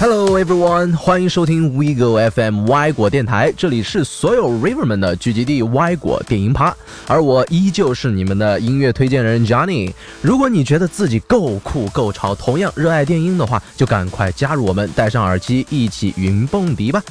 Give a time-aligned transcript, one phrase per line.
[0.00, 6.72] Hello everyone，欢迎收听 WeGo FM 歪果电台，这里是所有 River 们的聚集地歪果电音趴，
[7.08, 9.92] 而我依旧是你们的音乐推荐人 Johnny。
[10.22, 17.02] 如果你觉得自己够酷够潮，同样热爱电音的话，就赶快加入我们，戴上耳机一起云蹦迪吧。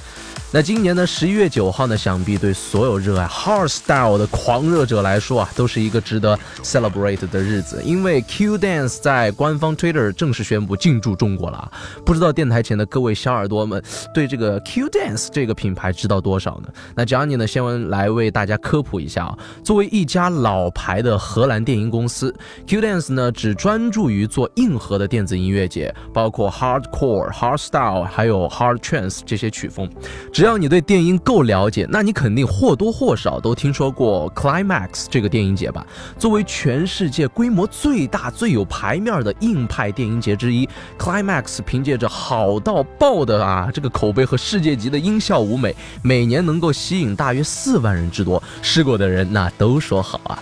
[0.50, 11.72] 那今年的十一月九号呢，想必对所有热爱 Hard Style 的狂热者来说啊，都是一个值得 celebrate 的日子，因为 Q Dance 在官方 Twitter 正式宣布进驻中国了啊！
[12.06, 16.70] 不知道电台前的各位小耳朵们对这个 Q Dance 这个品牌知道多少呢？
[16.96, 19.38] 那 Johnny 呢，先来为大家科普一下啊。
[19.66, 22.34] 作为一家老牌的荷兰电音公司
[22.66, 29.92] ，Q Dance 呢只专注于做硬核的电子音乐节，包括 Hardcore、Hard Style 还有 Hard Trance 这些曲风。
[30.38, 35.84] 只要你对电音够了解，那你肯定或多或少都听说过 Climax 这个电音节吧？
[36.20, 40.70] 作为全世界规模最大、最有牌面的硬派电音节之一
[41.00, 48.44] ，Climax 凭借着好到爆的啊这个口碑和世界级的音效舞美，每年能够吸引大约四万人之多。
[48.62, 50.38] 试过的人那都说好啊。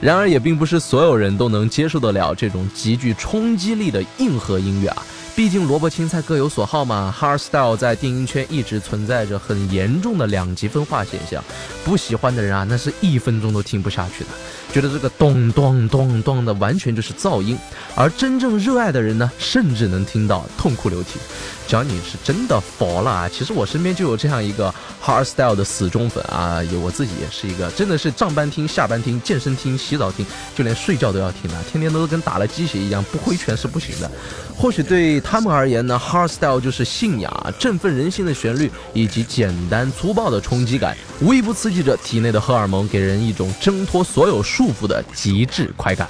[0.00, 5.02] 然而，也并不是所有人都能接受得了这种极具冲击力的硬核音乐啊。
[5.36, 11.42] 毕竟萝卜青菜各有所好嘛，Hard Style 在电音圈一直存在着很严重的两极分化现象。
[11.82, 14.30] 不喜欢的人啊，那是一分钟都听不下去的，
[14.70, 17.56] 觉得这个咚咚咚咚的完全就是噪音；
[17.94, 21.18] 而真正热爱的人呢，甚至能听到痛哭流涕。
[21.66, 23.28] 只要你是真的佛了啊！
[23.32, 34.10] 其实我身边就有这样一个 Hard Style 的死忠粉啊，有我自己也是一个，真的是上班听、下班听、健身听、洗澡听，就连睡觉都要听的，天天都跟打了鸡血一样，不挥拳是不行的。
[34.56, 46.08] 或许对他们而言呢，Hard Style 就是信仰、振奋人心的旋律，以及简单粗暴的冲击感，无一不刺激着体内的荷尔蒙，给人一种挣脱所有束缚的极致快感。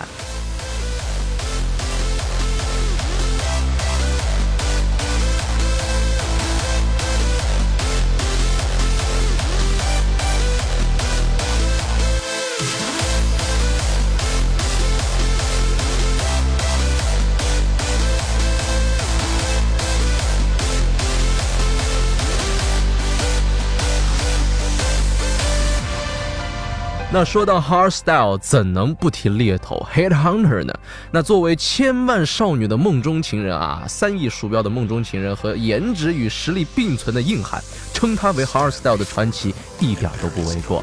[27.20, 30.72] 那说到 hard style，怎能不提猎头 head hunter 呢？
[31.10, 40.82] 那作为千万少女的梦中情人啊，三亿鼠标的梦中情人和颜值与实力并存的硬汉，称他为 hard style 的传奇一点都不为过。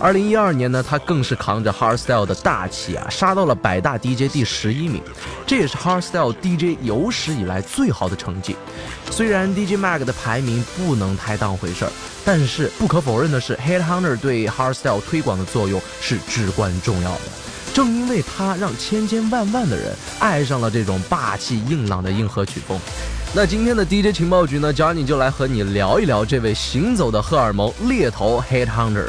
[0.00, 5.02] 二零一二年呢，他更是扛着 hardstyle 的大旗啊，杀到了百大 DJ 第十一名，
[5.44, 8.54] 这也是 hardstyle DJ 有史以来最好的成绩。
[9.10, 11.90] 虽然 DJ Mag 的排名不能太当回事儿，
[12.24, 17.20] 但是不可否认的是，Headhunter 对 hardstyle 推广的作用是至关重要的。
[17.74, 22.78] 正因为他让千千万万的人爱上了这种霸气硬朗的硬核曲风。
[23.34, 29.08] 那今天的 DJ 情报局呢 jonny 就来和你聊一聊这位行走的荷尔蒙猎头 Headhunter。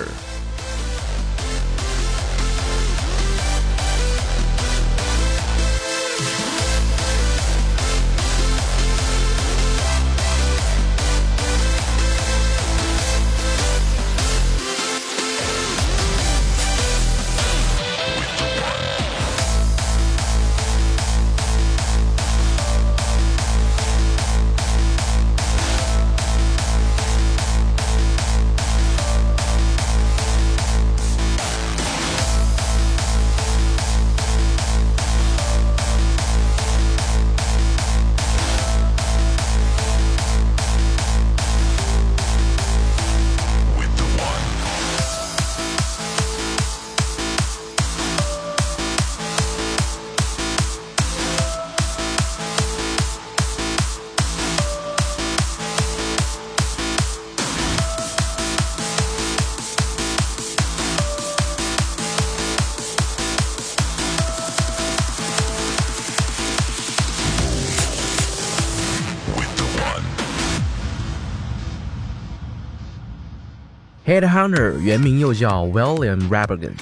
[74.20, 76.74] Headhunter 原名又叫 William Rabergen，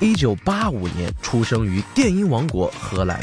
[0.00, 3.20] 一九八五年出生于电音王国荷兰。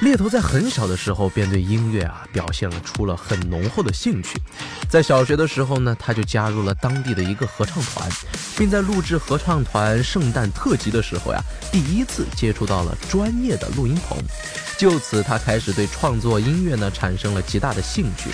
[0.00, 4.40] 猎头在很小的时候便对音乐啊表现了出了很浓厚的兴趣。
[4.88, 8.08] 在小学的时候呢，他就加入了当地的一个合唱团，
[8.56, 14.16] 并在录制合唱团圣诞特辑的时候呀，第一次接触到了专业的录音棚。
[14.78, 18.30] 就此，他开始对创作音乐呢产生了极大的兴趣。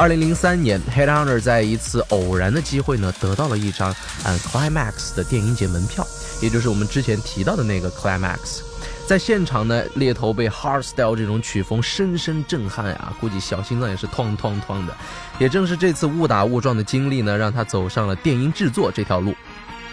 [0.00, 3.94] 二零零三年，Headhunter 在一次偶然的机会呢，得到了一张
[4.24, 6.06] 嗯 Climax 的电音节门票，
[6.40, 8.62] 也就是我们之前提到的那个 Climax。
[9.06, 14.96] 在现场呢，猎头被 hardstyle 这种曲风深深震撼啊，估计小心脏也是哐哐哐的。
[15.38, 19.34] 也正是这次误打误撞的经历呢，让他走上了电音制作这条路。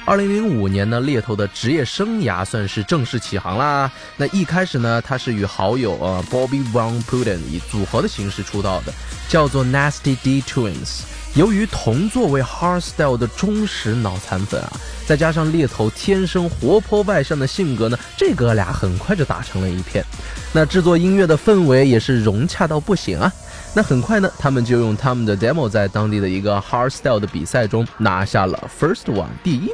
[0.07, 3.91] 二零零五年呢，猎头的职业生涯算是正式起航啦。
[4.15, 8.93] 那一开始呢，他是与好友呃 Bobby Van Puden 以组合的形式出道的，
[9.27, 11.01] 叫做 Nasty D Twins。
[11.37, 14.73] 由于同作为 Hardstyle 的忠实脑残粉啊，
[15.05, 20.03] 再加上猎头天生活泼外向的性格呢，这哥俩很快就打成了一片。
[20.51, 23.31] 那制作音乐的氛围也是融洽到不行啊。
[23.75, 29.73] 那很快呢，他们就用他们的 demo 在当地的一个 hardstyle 的比赛中拿下了 first one 第一名，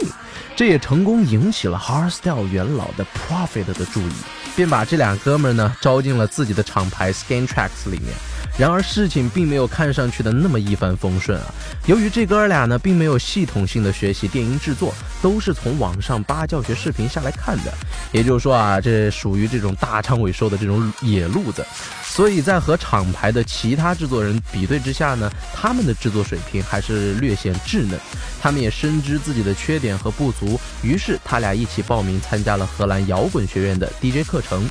[0.57, 4.13] 这也成功引起了 hardstyle 元老的 Profit 的注意，
[4.53, 8.13] 便把这俩哥们呢招进了自己的厂牌 Scantrax 里面。
[8.57, 11.53] 然而事情并没有看上去的那么一帆风顺啊！
[11.87, 17.73] 由于这哥俩呢并没有系统性的学习电音制作，都是从网上扒教学视频下来看的，
[18.11, 21.65] 也就是说啊，这属于这种大长尾兽的这种野路子。
[22.13, 27.99] 所以在和厂牌的其他制作人比对之下呢，他们的制作水平还是略显稚嫩。
[28.39, 34.63] 他们也深知自己的缺点和不足，于是他俩一起报名参加了荷兰摇滚学院的 DJ 课程。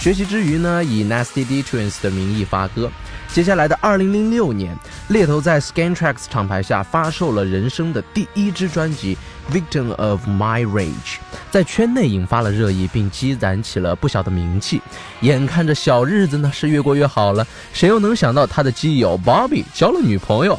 [0.00, 2.90] 学习之余呢，以 Nasty D Twins 的名义发歌。
[3.28, 4.76] 接下来的二零零六年，
[5.08, 9.16] 猎头在 Scantrax 厂牌下发售了人生的第一支专辑
[9.54, 10.86] 《Victim of My Rage》，
[11.50, 14.80] 在圈内引发了热议，并积攒起了不小的名气。
[15.20, 20.58] 眼看着小日子呢是越过过越好了，谁又能想到他的基友 Bobby 交了女朋友？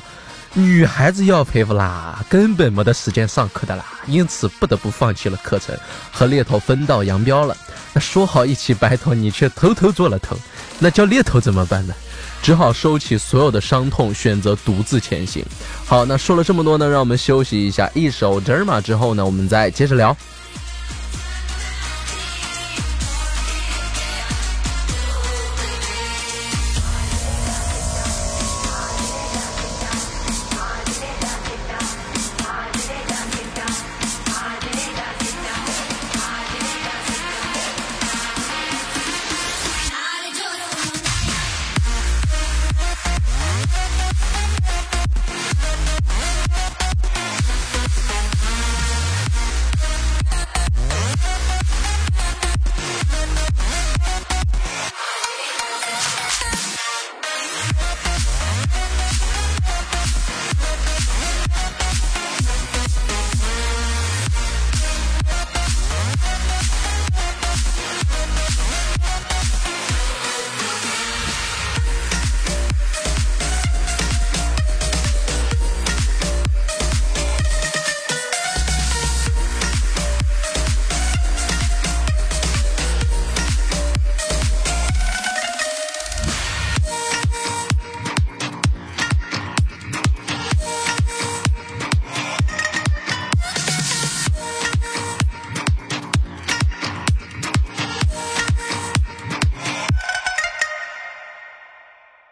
[0.53, 5.75] 女孩子要陪服啦，根本没得时间上课的啦，因此不得不放弃了课程，
[6.11, 7.55] 和猎头分道扬镳了。
[7.93, 10.35] 那说好一起白头，你却偷偷做了头，
[10.79, 11.93] 那叫猎头怎么办呢？
[12.41, 15.45] 只好收起所有的伤痛，选择独自前行。
[15.85, 20.15] 好，那说了这么多呢，让我们休息一下，一首 Derma 之后呢，我们再接着聊。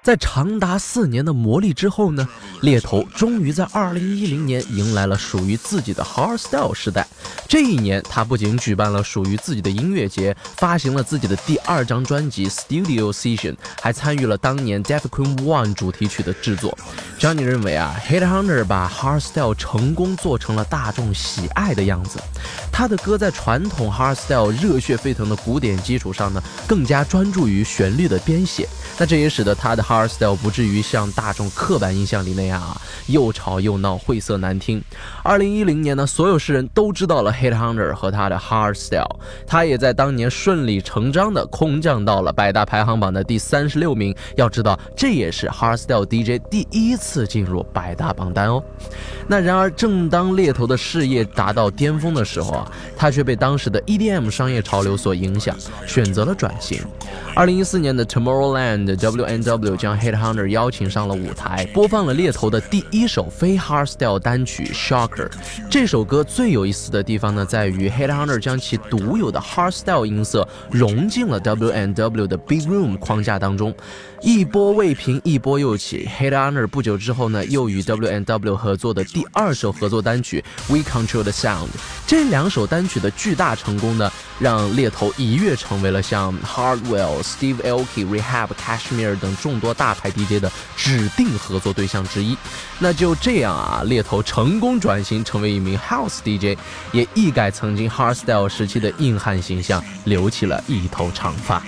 [0.07, 2.25] 在长达四年的磨砺之后呢，
[2.61, 7.05] 猎头终于在二零一零年迎来了属于自己的 hardstyle 时代。
[7.45, 16.77] 这一年，他不仅举办了属于自己的音乐节，发行了自己的第二张专辑 Studio Session，还参与了当年 Defqon One 主题曲的制作。
[17.19, 22.17] Johnny 认为啊，Headhunter 把 hardstyle 成功做成了大众喜爱的样子。
[22.71, 28.69] 他的歌在传统 hardstyle 热血沸腾的古典基础上呢，更加专注于旋律的编写。
[28.99, 34.81] 那这也使得他的 hardstyle 不至于像大众刻板印象里那样啊，又吵又闹，晦涩难听。
[35.23, 44.15] 二零一零年呢，所有世人都知道了 Headhunter 和他的 hardstyle，他也在当年顺理成章的空降到了百大排行榜的第三十六名。
[44.35, 48.63] 要知道，这也是 hardstyle DJ 第一次进入百大榜单哦。
[49.27, 56.81] 那然而，正当猎头的事业达到巅峰的时候啊，他却被当时的 EDM 商业潮流所影响，选择了转型。
[57.35, 65.29] 二零一四年的 Tomorrowland WNW 将 Headhunter 邀请上了舞台，播放了猎头的第一首非 hardstyle 单曲 Shocker。
[65.69, 73.73] 这首歌最有意思的地方呢，在于 Headhunter 将其独有的 hardstyle 音色融进了 WNW 的 Big Room 框架当中。
[74.21, 76.07] 一波未平，一波又起。
[76.17, 80.43] h a t e Honor 不久之后呢，又与 W N W 合作的第二首合作单曲
[80.73, 81.65] 《We Control the Sound》，
[82.07, 92.35] 这两首单曲的巨大成功呢，让猎头一跃成为了像 Hardwell、Steve Aoki、Rehab、Cashmere 等众多大牌 DJ 的指定合作对象之一。
[92.79, 96.57] 那就这样啊，猎头成功转型成为一名 House DJ，
[96.91, 101.61] 也一改曾经 Hardstyle 时期的硬汉形象，留起了一头长发。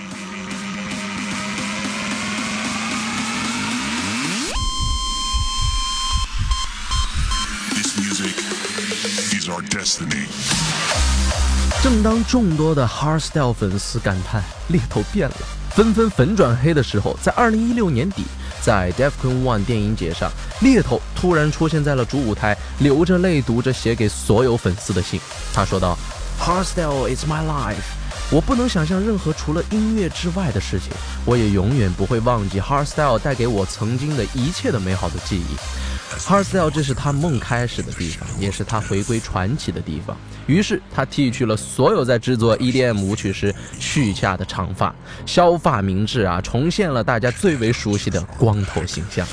[11.82, 15.36] 正当众多的 Hardstyle 粉丝感叹猎头变了，
[15.70, 18.24] 纷纷粉转黑的时候，在二零一六年底，
[18.62, 25.18] 在 Defcon One 电影节上，猎头突然出现在了主舞台，流着泪读着写给所有粉丝的信。
[25.54, 25.96] 他说道
[26.38, 27.76] ：“Hardstyle is my life，
[28.30, 30.92] 我不能想象任何除了音乐之外的事情，
[31.24, 35.56] 我也永远不会忘记 Hardstyle 带给我曾经的一切的美好的记忆。”
[36.18, 40.16] H a r s t y l e 这是他梦开始的地方，也是他回归传奇的地方。
[40.46, 49.26] 于是他剃去了所有在制作 EDM 舞曲时蓄下的长发，削发明志啊，重现了大家最为熟悉的光头形象。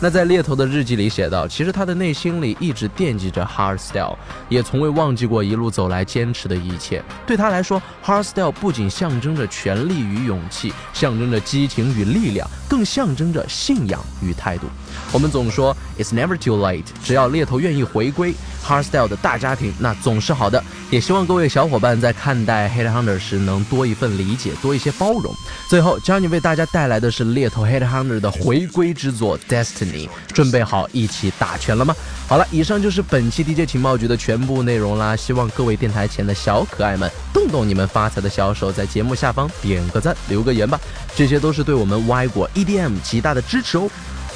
[0.00, 4.16] 那在猎头的日记里写道，其实他的内心里一直惦记着 Hardstyle，
[4.48, 7.02] 也从未忘记过一路走来坚持的一切。
[7.26, 14.68] 对他来说，Hardstyle 不仅象征着权力与勇气，象征着激情与力量，更象征着信仰与态度。
[15.12, 18.32] 我们总说 It's never too late，只要猎头愿意回归
[18.64, 20.62] Hardstyle 的大家庭，那总是好的。
[20.90, 25.34] 也希望各位小伙伴在看待 Headhunter 时能多一份理解，多一些包容。
[25.68, 30.08] 最后，Johnny 为大家带来的是猎头 Headhunter 的回归之作 Destiny。
[30.32, 31.94] 准备好一起打拳了吗？
[32.26, 35.14] 好了，以上就是本期 DJ 情报局的全部内容啦。
[35.14, 40.80] 希望各位电台前的小可爱们，动动你们发财的小手，在节目下方点个赞，留个言吧。
[41.14, 43.90] 这些都是对我们 Y 果 EDM 极大的支持哦。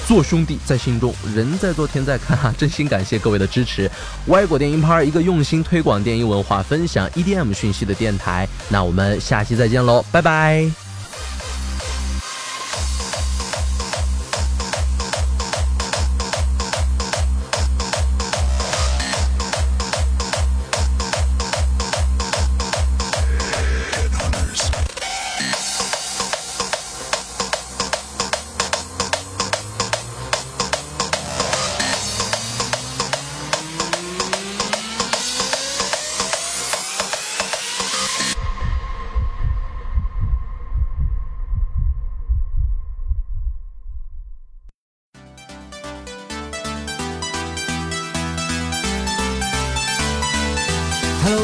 [0.06, 3.90] 做兄弟在心中，人在做天在看哈，真心感谢各位的支持。
[4.26, 8.48] 歪果电音趴，一个用心推广电音文化、分享 EDM 讯息的电台。
[8.68, 10.81] 那我们下期再见喽，拜拜。